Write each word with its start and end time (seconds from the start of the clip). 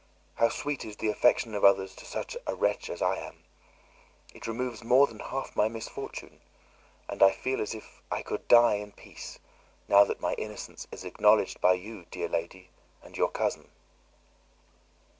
How 0.33 0.49
sweet 0.49 0.83
is 0.83 0.95
the 0.95 1.09
affection 1.11 1.53
of 1.53 1.63
others 1.63 1.93
to 1.97 2.05
such 2.05 2.35
a 2.47 2.55
wretch 2.55 2.89
as 2.89 3.03
I 3.03 3.17
am! 3.17 3.43
It 4.33 4.47
removes 4.47 4.83
more 4.83 5.05
than 5.05 5.19
half 5.19 5.55
my 5.55 5.67
misfortune, 5.67 6.41
and 7.07 7.21
I 7.21 7.29
feel 7.29 7.61
as 7.61 7.75
if 7.75 8.01
I 8.11 8.23
could 8.23 8.47
die 8.47 8.77
in 8.77 8.93
peace 8.93 9.37
now 9.87 10.03
that 10.05 10.19
my 10.19 10.33
innocence 10.39 10.87
is 10.91 11.05
acknowledged 11.05 11.61
by 11.61 11.73
you, 11.73 12.05
dear 12.09 12.27
lady, 12.27 12.71
and 13.03 13.15
your 13.15 13.29
cousin." 13.29 13.69